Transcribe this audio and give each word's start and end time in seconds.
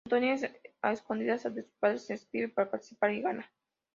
Antonia 0.07 0.35
a 0.81 0.93
escondidas 0.93 1.43
de 1.43 1.61
sus 1.61 1.73
padres, 1.79 2.07
se 2.07 2.13
inscribe 2.13 2.49
para 2.49 2.71
participar 2.71 3.13
y 3.13 3.21
gana. 3.21 3.45